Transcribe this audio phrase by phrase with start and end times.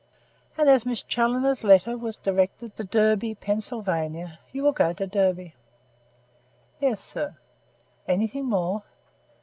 [0.57, 5.53] "And as Miss Challoner's letter was directed to Derby, Pennsylvania, you will go to Derby."
[6.79, 7.35] "Yes, sir."
[8.07, 8.81] "Anything more?"